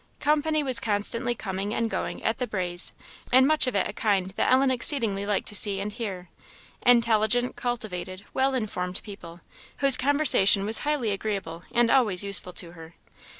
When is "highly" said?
10.79-11.11